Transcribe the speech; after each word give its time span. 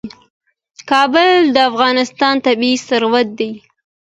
کابل 0.89 1.37
د 1.55 1.57
افغانستان 1.71 2.35
طبعي 2.45 2.73
ثروت 2.87 3.27
دی. 3.39 3.51